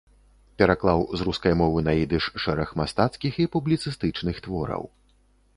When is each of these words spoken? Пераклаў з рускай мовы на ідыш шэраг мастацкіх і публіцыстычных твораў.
Пераклаў 0.61 1.03
з 1.19 1.27
рускай 1.27 1.53
мовы 1.59 1.83
на 1.89 1.93
ідыш 2.05 2.25
шэраг 2.45 2.69
мастацкіх 2.81 3.33
і 3.45 3.49
публіцыстычных 3.57 4.35
твораў. 4.49 4.83